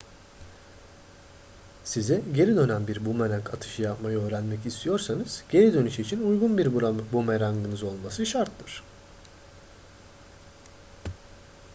size 1.83 2.21
geri 2.33 2.55
dönen 2.55 2.87
bir 2.87 3.05
bumerang 3.05 3.49
atışı 3.53 3.81
yapmayı 3.81 4.17
öğrenmek 4.17 4.65
istiyorsanız 4.65 5.43
geri 5.49 5.73
dönüş 5.73 5.99
için 5.99 6.23
uygun 6.29 6.57
bir 6.57 6.73
bumerangınız 7.13 7.83
olması 7.83 8.25
şarttır 8.25 8.83